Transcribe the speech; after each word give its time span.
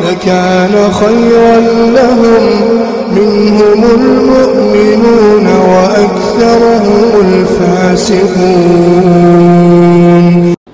لكان 0.00 0.74
خيرا 0.92 1.56
لهم. 1.98 2.44
منهم 3.12 3.80
المؤمنون 3.84 5.46
وأكثرهم 5.46 7.08
الفاسقون. 7.26 8.24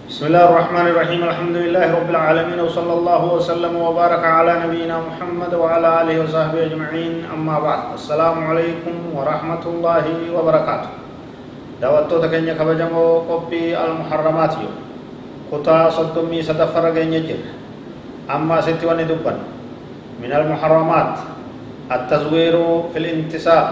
بسم 0.08 0.24
الله 0.26 0.44
الرحمن 0.44 0.86
الرحيم. 0.86 1.20
الحمد 1.24 1.56
لله 1.56 1.86
رب 1.98 2.10
العالمين 2.10 2.60
وصلى 2.60 2.92
الله 2.92 3.22
وسلم 3.34 3.72
وبارك 3.76 4.24
على 4.24 4.52
نبينا 4.66 4.96
محمد 5.08 5.54
وعلى 5.54 5.88
آله 6.02 6.16
وصحبه 6.22 6.60
أجمعين. 6.70 7.26
أما 7.34 7.56
بعد 7.58 7.80
السلام 7.98 8.36
عليكم 8.46 8.94
ورحمة 9.18 9.64
الله 9.66 10.04
وبركاته. 10.34 10.90
دعوتو 11.82 12.22
تكنيا 12.22 12.54
كبجمو 12.54 13.06
قبي 13.30 13.74
المحرمات 13.78 14.52
يو. 14.62 14.70
كتا 15.52 15.90
صدمي 15.90 16.42
صدفر 16.42 16.84
جنجر 16.90 17.40
أما 18.30 18.60
ستي 18.60 18.86
واني 18.86 19.04
دبن 19.04 19.36
من 20.22 20.32
المحرمات 20.32 21.14
التزوير 21.92 22.54
في 22.92 22.98
الانتساب. 22.98 23.66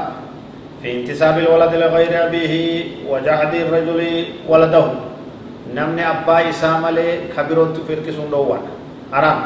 في 0.83 1.01
انتساب 1.01 1.39
الولد 1.39 1.73
لغير 1.75 2.13
أبيه 2.27 2.55
وجهد 3.09 3.53
الرجل 3.55 4.01
ولده. 4.49 4.87
نمني 5.75 6.03
أبا 6.11 6.49
إسام 6.49 6.87
لي 6.97 7.33
كبيرون 7.37 7.75
تفير 7.77 7.99
كسون 8.07 8.31
دوان. 8.31 8.65
أرام 9.15 9.39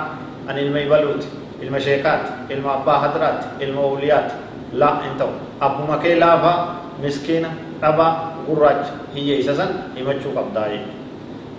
أن 0.51 0.59
المي 0.59 0.85
بلوت 0.87 1.23
المشيكات 1.63 2.51
إلم 2.51 2.67
أبا 2.67 2.93
حضرات 2.93 3.41
المولياد 3.63 4.29
لا 4.75 4.91
إنتو. 5.07 5.31
أبو 5.63 5.83
مكي 5.93 6.15
لافا 6.15 6.55
مسكين 7.03 7.47
أبا 7.83 8.07
غراج. 8.47 8.83
هي 9.15 9.41
إساسا 9.41 9.67
يمجو 9.97 10.31
قبضائي 10.37 10.81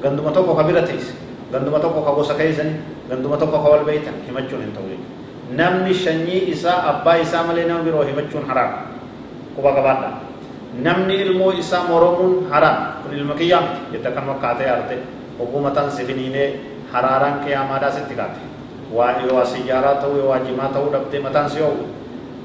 غندو 0.04 0.24
متوكو 0.24 0.54
كبيرتيس 0.58 1.06
غندو 1.54 1.72
متوكو 1.72 2.00
كبوسكيزن 2.06 2.70
ganduma 3.12 3.36
tokko 3.36 3.60
ka 3.60 3.68
wal 3.76 3.84
beeytan 3.84 4.16
himachuun 4.24 4.62
hin 4.64 4.72
ta'u 4.72 4.88
namni 5.60 5.92
shanyii 5.92 6.48
isaa 6.56 6.80
abbaa 6.96 7.20
isaa 7.20 7.44
malee 7.44 7.68
nama 7.68 7.84
biroo 7.84 8.08
himachuun 8.08 8.48
haraam 8.48 8.88
quba 9.56 9.70
qabaadha 9.78 10.10
namni 10.80 11.16
ilmoo 11.28 11.52
isaa 11.64 11.84
moromuun 11.92 12.48
haraam 12.52 13.04
kun 13.04 13.12
ilma 13.20 13.36
kiyyaa 13.36 13.62
miti 13.68 13.82
jetta 13.98 14.10
kan 14.16 14.24
fakkaatee 14.32 14.70
arte 14.76 14.96
oggumatan 15.44 15.92
sifiniinee 15.92 16.48
haraaraan 16.94 17.44
qiyaamaadhaa 17.44 17.92
sitti 17.98 18.16
kaate 18.16 18.40
waa 18.96 19.12
waa 19.36 19.46
sijaaraa 19.54 19.96
ta'uu 20.04 20.16
yoo 20.22 20.30
waa 20.32 20.40
jimaa 20.48 20.70
ta'uu 20.76 20.92
dhabdee 20.96 21.20
mataan 21.26 21.50
si 21.52 21.60
oowwu 21.68 21.86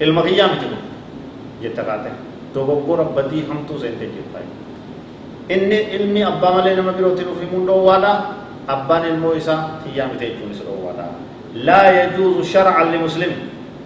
ilma 0.01 0.23
kiyyaa 0.27 0.49
miti 0.55 0.67
kun 0.73 0.83
jetta 1.63 1.83
kaate 1.91 2.11
dogoggora 2.55 3.05
badii 3.21 3.45
hamtuu 3.49 3.79
seentee 3.85 4.09
jirta 4.17 4.39
inni 5.55 5.79
ilmi 6.01 6.21
abbaa 6.33 6.53
malee 6.59 6.75
nama 6.77 6.93
birootiin 6.99 7.29
uf 7.35 7.39
himuun 7.45 7.67
dhoowwaadha 7.71 8.13
kiyyaa 9.85 10.09
miti 10.13 10.25
jechuun 10.27 10.51
isa 10.55 10.65
dhoowwaadha 10.69 11.07
laa 11.69 11.89
yajuuzu 11.99 12.45
sharcan 12.53 12.93
limuslimin 12.93 13.41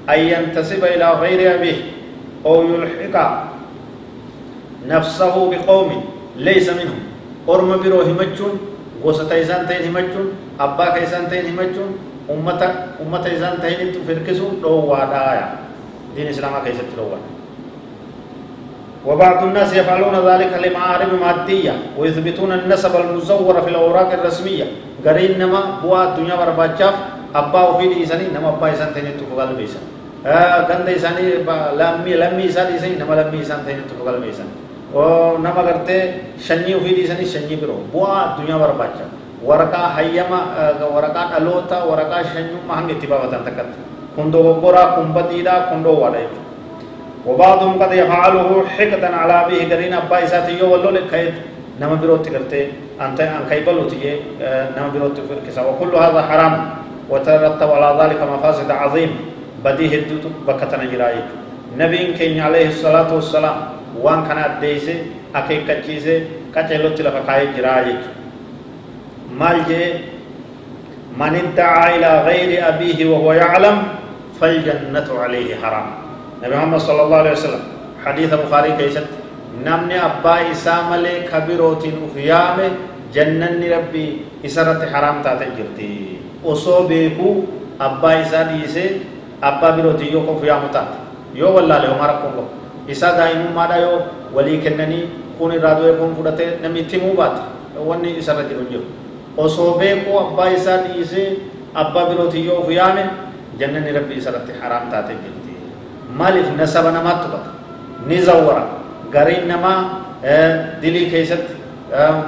an 0.06 0.18
yantasiba 0.32 0.88
ilaa 0.96 1.14
gayri 1.22 1.46
abiih 1.54 1.80
أو 2.46 2.62
يلحق 2.62 3.16
نفسه 4.88 5.34
بقوم 5.50 6.04
ليس 6.36 6.68
منهم 6.68 7.00
أرم 7.48 7.70
برو 7.82 8.00
همجون 8.02 8.54
غوسة 9.04 9.40
إسان 9.40 9.68
تين 9.68 9.82
همجون 9.88 10.26
أبا 10.60 10.86
كيسان 10.96 11.28
تين 11.30 11.44
همجون 11.52 11.90
أمة 12.30 12.62
أمة 13.02 13.24
إسان 13.36 13.60
تين 13.60 13.92
تفركسو 13.92 14.48
لو 14.62 14.72
وادايا 14.88 15.46
دين 16.16 16.26
إسلام 16.26 16.52
كيسة 16.64 16.88
لو 16.96 17.04
وادا 17.12 17.39
وبعض 19.06 19.44
الناس 19.44 19.70
يفعلون 19.76 20.16
ذلك 20.28 20.52
لمعارف 20.64 21.10
مادية 21.24 21.72
ويثبتون 21.98 22.52
النسب 22.52 22.92
المزور 22.96 23.60
في 23.64 23.68
الأوراق 23.70 24.12
الرسمية. 24.12 24.64
قرين 25.06 25.38
نما 25.40 25.80
بوا 25.82 26.04
الدنيا 26.04 26.36
برباتشاف 26.36 26.94
أبا 27.32 27.60
وفي 27.68 27.88
دي 27.88 28.04
إساني 28.04 28.28
نما 28.36 28.48
أبا 28.60 28.72
إسان 28.72 28.92
تنين 28.94 29.16
تفقال 29.16 29.56
بيسان 29.56 29.80
آه، 30.26 30.68
قند 30.68 30.88
إساني 30.88 31.48
لامي 31.80 32.12
لامي 32.20 32.44
إسان 32.52 32.68
إساني 32.76 33.00
نما 33.00 33.14
لامي 33.14 33.40
إسان 33.40 33.64
تنين 33.64 33.88
تفقال 33.88 34.20
بيسان 34.20 34.48
نما 35.40 35.60
قرتي 35.66 35.98
شنجي 36.36 36.74
وفي 36.76 36.90
دي 36.92 37.04
إساني 37.08 37.24
شنجي 37.24 37.56
برو. 37.56 37.88
بوا 37.96 38.36
الدنيا 38.36 38.56
برباتشاف 38.60 39.10
ورقا 39.44 39.82
حيما 39.96 40.40
آه، 40.60 40.84
ورقا 40.92 41.22
ألوتا 41.40 41.78
ورقا 41.88 42.18
شنجو 42.22 42.56
ما 42.68 42.74
هنگ 42.84 42.90
اتباوتان 43.00 43.40
تكت 43.48 43.68
كندو 44.16 44.38
ببورا 44.52 44.84
كنبديدا 45.00 45.54
كندو 45.72 45.92
وادايتو 45.96 46.49
وبعضهم 47.26 47.82
قد 47.82 47.92
يفعله 47.92 48.64
حقدا 48.78 49.16
على 49.16 49.34
أبيه 49.44 49.74
قرين 49.74 49.92
أبا 49.92 50.24
إساتي 50.24 50.62
ولو 50.62 50.90
لكيد 50.90 51.34
نما 51.80 51.94
بروت 51.94 52.28
قرتي 52.28 52.62
أنت 53.00 53.20
أن 53.20 53.44
كيبلو 53.50 53.84
تيجي 53.88 54.12
نما 54.76 54.88
بروت 54.94 55.16
فركسا 55.28 55.62
وكل 55.62 55.92
هذا 55.96 56.20
حرام 56.22 56.54
وترتب 57.10 57.70
على 57.70 57.88
ذلك 58.00 58.20
مفاسد 58.22 58.70
عظيم. 58.70 59.12
بدي 59.64 59.86
هدوت 59.92 60.24
بكتنا 60.48 60.84
جراي 60.88 61.20
نبي 61.76 62.16
كين 62.16 62.40
عليه 62.40 62.68
الصلاة 62.72 63.12
والسلام 63.12 63.56
وان 64.00 64.24
كان 64.24 64.38
أديسه 64.38 65.04
أكيد 65.36 65.60
كتشيسه 65.68 66.24
كتشلو 66.56 66.96
تلا 66.96 67.10
فكاي 67.12 67.52
جراي 67.56 68.00
مال 69.36 69.58
جي 69.68 69.84
من 71.12 71.36
ادعى 71.36 71.96
إلى 71.96 72.10
غير 72.24 72.68
أبيه 72.68 72.98
وهو 73.12 73.32
يعلم 73.32 73.76
فالجنة 74.40 75.08
عليه 75.12 75.60
حرام. 75.60 75.99
نبي 76.42 76.54
محمد 76.56 76.80
صلى 76.80 77.02
الله 77.02 77.16
عليه 77.16 77.32
وسلم 77.32 77.62
حديث 78.04 78.30
البخاري 78.32 78.72
كيست 78.80 79.06
نمني 79.64 79.96
أبا 80.04 80.50
إسام 80.50 80.88
لي 81.04 81.28
كبيروتين 81.28 81.96
أخيامه 82.10 82.70
جنن 83.14 83.60
ربي 83.72 84.06
إسرت 84.46 84.80
حرام 84.92 85.16
تاتي 85.22 85.46
جرتي 85.58 85.92
أصوبه 86.46 87.18
أبا 87.80 88.10
إسا 88.22 88.42
ديسه 88.42 89.10
abbaa 89.40 89.72
birooti 89.72 90.12
yoo 90.12 90.20
kofu 90.20 90.44
yaamu 90.46 90.68
taate 90.68 90.96
yoo 91.34 91.54
wallaale 91.54 91.86
homaa 91.88 92.06
rakkoon 92.12 92.32
qabu 92.36 92.48
isaa 92.94 93.12
daa'imummaadha 93.18 93.76
yoo 93.84 94.00
walii 94.36 94.58
kennanii 94.64 95.04
kun 95.38 95.52
irraa 95.56 95.74
du'e 95.80 95.92
kun 96.00 96.14
fudhatee 96.16 96.50
namni 96.62 96.80
itti 96.84 97.00
himuu 97.00 97.16
baate 97.16 97.40
wanni 97.88 98.16
isarra 98.22 98.44
jiru 98.50 98.64
jiru 98.70 98.84
osoo 99.36 99.70
beekuu 99.80 100.18
abbaa 100.20 100.50
isaa 100.58 100.76
dhiisee 100.84 101.28
abbaa 101.84 102.04
birooti 102.12 102.46
yoo 102.46 102.60
ofu 102.60 102.72
yaame 102.80 103.04
jannanni 103.58 103.90
maaliif 106.18 106.48
nasaba 106.56 106.90
namaatti 106.90 107.24
tubata 107.26 107.50
ni 108.06 108.16
zawwara 108.28 108.62
gariin 109.12 109.48
namaa 109.48 109.78
dilii 110.82 111.10
keessatti 111.10 111.54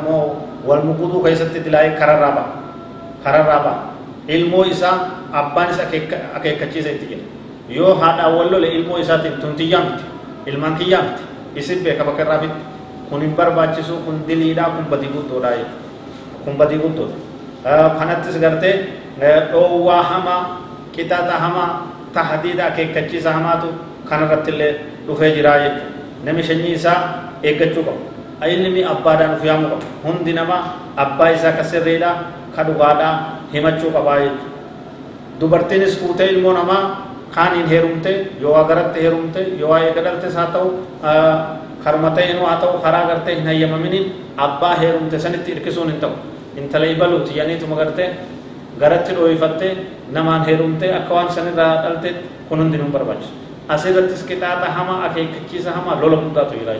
moo 0.05 0.37
wal 0.67 0.83
muquduu 0.89 1.23
keessatti 1.27 1.61
dilaa'ee 1.65 1.95
kararraa 2.01 2.33
ba'a 2.39 2.51
kararraa 3.25 3.61
ba'a 3.67 3.79
ilmoo 4.29 4.65
isaa 4.65 4.97
abbaan 5.33 5.71
isa 5.71 5.83
akeekkachiisa 6.37 6.91
itti 6.95 7.07
jira 7.11 7.25
yoo 7.69 7.95
haadhaan 7.95 8.35
wal 8.39 8.51
lole 8.53 8.69
ilmoo 8.79 8.99
isaatiin 8.99 9.41
tun 9.43 9.55
tiyyaa 9.61 9.83
miti 9.89 10.05
ilmaan 10.47 10.77
kiyyaa 10.77 11.03
miti 11.03 11.23
isin 11.61 11.83
beeka 11.85 12.05
bakka 12.05 12.23
irraa 12.27 12.41
fitti 12.45 12.63
kun 13.11 13.21
hin 13.21 13.35
barbaachisu 13.37 13.95
kun 14.07 14.23
diliidhaa 14.29 14.71
kun 14.77 14.85
badii 14.91 15.11
guddoodha 15.15 15.51
jechuudha 15.57 16.45
kun 16.45 16.55
badii 16.61 16.79
guddoodha 16.85 17.89
kanattis 17.99 18.39
gartee 18.41 18.75
dhoowwaa 19.53 20.03
hamaa 20.03 20.41
qixaaxa 20.95 21.37
hamaa 21.45 21.69
tahdiida 22.15 22.63
akeekkachiisa 22.71 23.31
hamaatu 23.39 23.69
kanarratti 24.09 24.51
illee 24.55 24.73
dhufee 25.07 25.31
jiraa 25.37 25.59
jechuudha 25.65 26.25
nami 26.27 26.43
shanyii 26.49 26.75
isaa 26.79 26.99
eeggachuu 27.51 27.85
qaba 27.89 28.47
ilmi 28.55 28.83
abbaadhaan 28.95 29.33
uf 29.37 29.45
yaamuu 29.51 29.71
qaba 29.75 29.87
hundi 30.07 30.33
namaa 30.41 30.61
abbaa 31.05 31.31
isaa 31.37 31.53
ka 31.59 31.65
sirriidhaa 31.73 32.15
ka 32.57 32.61
dhugaadhaa 32.69 33.15
himachuu 33.55 33.91
qabaa 33.97 34.19
jechuudha 34.25 34.51
dubartiinis 35.41 35.95
fuutee 36.01 36.29
ilmoo 36.35 36.53
namaa 36.61 36.83
kaaniin 37.35 37.67
heerumte 37.73 38.13
yoo 38.43 38.55
agaratti 38.63 38.99
heerumte 39.05 39.41
yoo 39.61 39.71
waa'ee 39.73 39.93
gadaltes 39.99 40.35
haa 40.41 40.49
ta'u 40.57 40.69
karuma 41.85 42.11
ta'eenuu 42.19 42.47
haa 42.51 42.59
ta'u 42.65 42.79
karaa 42.85 43.07
gartee 43.11 43.35
hin 43.39 43.47
hayyamaminiin 43.51 44.05
abbaa 44.47 44.75
heerumte 44.83 45.19
sanitti 45.25 45.49
hirkisuun 45.55 45.89
hin 45.93 46.01
ta'u 46.05 46.15
intala 46.63 46.87
ibaluuti 46.95 47.39
yaniituma 47.39 47.77
gartee 47.81 48.09
garatti 48.81 49.13
dhooyifatte 49.15 49.77
namaan 50.13 50.45
heerumte 50.45 50.95
akka 50.95 51.15
waan 51.15 51.31
sanirraa 51.31 51.83
dhalte 51.83 52.15
kun 52.49 52.59
hundi 52.59 52.79
nu 52.79 52.89
barbaachisu 52.93 53.33
asirrattis 53.69 54.25
qixaaxa 54.29 54.69
hamaa 54.79 55.05
akeekkachiisa 55.11 55.71
hamaa 55.73 56.01
lola 56.01 56.17
guddaatu 56.17 56.55
jira 56.59 56.75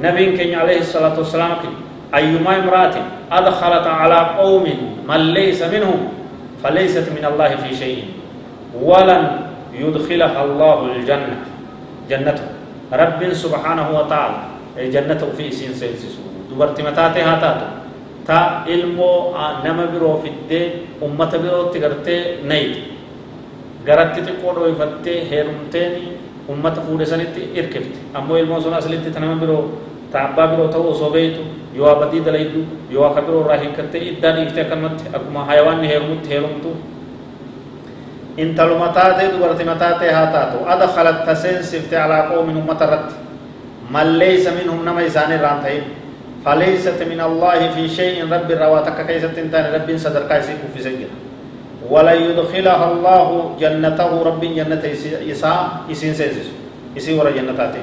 nabiin 0.00 0.36
keenya 0.36 0.60
alayhi 0.60 0.84
salaatu 0.84 1.20
wassalaam 1.20 1.52
akini 1.58 1.76
ayyumaa 2.12 2.56
imraatin 2.62 3.02
adkhalat 3.30 3.86
alaa 3.86 4.24
qawmin 4.40 4.78
man 5.06 5.34
laysa 5.34 5.68
minhum 5.68 6.22
فليست 6.62 7.10
من 7.10 7.24
الله 7.26 7.56
في 7.66 7.74
شيء 7.74 8.04
ولن 8.78 9.50
يدخلها 9.74 10.44
الله 10.44 10.78
الجنة 10.96 11.36
جنته 12.10 12.46
رب 12.92 13.20
سبحانه 13.32 13.86
وتعالى 13.98 14.38
جنته 14.78 15.26
في 15.34 15.50
سين 15.50 15.74
سينسسو 18.26 18.28
دبرت 18.28 18.28
متاتي 18.28 18.28
هاتاتو 18.28 18.28
تا 18.28 18.64
علمو 18.66 19.34
نما 19.64 19.84
برو 19.94 20.22
فدي 20.22 20.60
أمة 21.02 21.32
برو 21.42 21.62
تغرتي 21.72 22.16
نيت 22.44 22.74
غرت 23.86 24.16
تقودو 24.26 24.66
يفتي 24.66 25.14
هيرمتيني 25.30 26.02
أمة 26.50 26.74
فودي 26.86 27.04
سنتي 27.04 27.42
إركفت 27.58 27.94
أمو 28.16 28.36
علمو 28.36 28.60
سنة 28.60 28.78
أسلتي 28.78 29.10
تنما 29.10 29.34
برو 29.42 29.58
تعبا 30.12 30.44
برو 30.46 30.66
تو۔ 30.70 30.92
صوبيتو 30.92 31.42
يوا 31.74 31.92
بدي 32.00 32.20
دليدو 32.20 32.62
يوا 32.90 33.08
كبرو 33.14 33.42
راهي 33.42 33.68
كتي 33.76 33.98
إدى 34.10 34.28
ديفتي 34.36 34.64
كنمت 34.70 34.98
أكما 35.14 35.40
حيوان 35.48 35.80
هيرمت 35.84 36.26
هيرمتو 36.28 36.72
intalu 38.36 38.80
mataate 38.80 39.28
dubarti 39.28 39.64
mataate 39.64 40.08
haa 40.08 40.32
taatu 40.32 40.64
adkhalat 40.64 41.24
taseen 41.28 41.60
sifte 41.60 41.92
alaa 41.92 42.32
qoomin 42.32 42.56
ummata 42.56 42.88
irratti 42.88 43.14
man 43.92 44.16
leysa 44.16 44.56
minhum 44.56 44.80
nama 44.84 45.04
isaan 45.04 45.36
irraan 45.36 45.60
ta'in 45.60 45.84
fi 47.74 47.88
shay'in 47.88 48.30
rabbi 48.30 48.52
irraa 48.54 48.70
waa 48.70 48.82
takka 48.82 49.04
keessatti 49.04 49.40
hin 49.40 49.50
taane 49.50 49.70
rabbiin 49.78 49.98
sadarkaa 49.98 50.38
isii 50.38 50.58
kuffise 50.62 50.90
jira 50.90 51.14
ولن 51.82 52.18
يدخلها 52.30 52.84
الله 52.92 53.28
جنته. 53.60 54.10
رب 54.22 54.40
جنة 54.40 54.84
إساء 55.34 55.90
إسين 55.90 56.14
سيسس 56.14 56.48
إسي 56.96 57.18
ورا 57.18 57.30
جنتاتي 57.34 57.82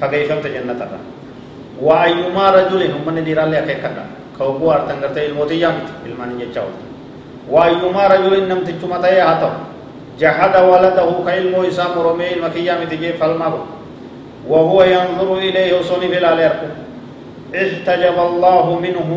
فكيف 0.00 0.32
أنت 0.32 0.46
جنة 0.48 0.80
وأيما 1.78 2.44
رجل 2.50 2.82
من 3.06 3.24
ديران 3.24 3.54
أكيد 3.54 3.78
كذا 3.84 4.04
كوبو 4.40 4.64
أرتن 4.72 4.96
كرتة 5.00 5.26
الموتي 5.26 5.60
يامت 5.60 6.08
الماني 6.08 6.42
يجاو 6.50 6.66
وأيما 7.52 8.02
رجل 8.06 8.48
نم 8.48 8.60
تجمع 8.64 8.98
تيا 9.04 9.22
هاتو. 9.22 9.50
جحد 10.18 10.54
ولده 10.56 11.08
كإلمو 11.26 11.68
إسام 11.68 11.94
رمي 12.00 12.40
المكية 12.40 12.72
متجي 12.80 13.12
فالمغو 13.20 13.62
وهو 14.48 14.78
ينظر 14.82 15.28
إليه 15.38 15.78
وصني 15.78 16.06
بلا 16.08 16.34
ليركو. 16.34 16.83
احتجب 17.54 18.16
الله 18.18 18.66
منه 18.82 19.10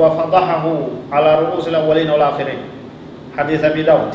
وفضحه 0.00 0.64
على 1.12 1.30
رؤوس 1.40 1.68
الأولين 1.68 2.10
والآخرين. 2.10 2.60
حديث 3.36 3.64
أبي 3.64 3.82
داود. 3.82 4.12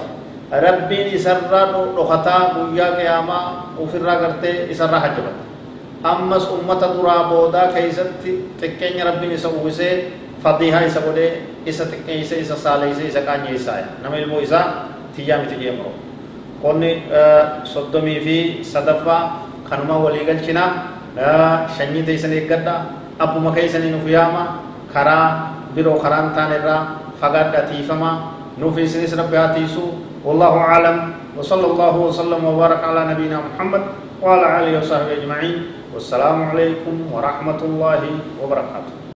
ربين 0.49 1.13
إسرى 1.13 1.61
رخطا 1.93 2.37
بويا 2.57 2.87
قياما 2.97 3.39
وفرا 3.77 4.13
قرتي 4.13 4.73
إسرى 4.73 4.97
حجبت 4.99 5.35
أمس 6.01 6.45
أمة 6.49 6.81
درا 6.81 7.17
بودا 7.29 7.63
كيست 7.69 8.25
تكين 8.57 8.97
ربين 8.97 9.31
إسوه 9.37 9.61
إسا 9.69 10.09
إسا 11.69 11.83
تكين 11.85 12.17
إسا 12.25 12.35
إسا 12.41 12.55
صالح 12.57 12.97
إسا 12.97 13.07
إسا 13.13 13.21
كاني 13.21 13.53
إسا 13.53 14.01
نمي 14.01 14.25
المو 14.25 14.41
إسا 14.41 14.89
تيامي 15.13 15.45
تجي 15.53 15.77
مرو. 15.77 15.93
qonni 16.59 17.07
soddomii 17.63 18.19
fi 18.19 18.37
sadaffaa 18.67 19.47
kanuma 19.69 19.95
walii 20.03 20.25
galchinaa 20.27 21.71
shanyii 21.77 22.03
teessan 22.03 22.33
eeggadha 22.35 22.73
أبو 23.21 23.37
مكيسن 23.39 23.83
نفياما 23.95 24.43
خرا 24.93 25.19
برو 25.75 25.99
خران 25.99 26.33
تان 26.35 26.51
را 26.65 26.77
نوفي 28.59 28.87
سنس 28.87 29.13
نفيسن 29.15 29.19
ربياتيسو 29.19 29.83
والله 30.25 30.53
عالم 30.61 30.97
وصلى 31.37 31.65
الله 31.71 31.95
وسلم 31.97 32.41
وبارك 32.45 32.83
على 32.83 33.01
نبينا 33.15 33.39
محمد 33.39 33.81
وعلى 34.21 34.45
آله 34.59 34.71
وصحبه 34.83 35.11
أجمعين 35.23 35.57
والسلام 35.95 36.37
عليكم 36.51 36.95
ورحمة 37.13 37.59
الله 37.63 38.01
وبركاته 38.43 39.08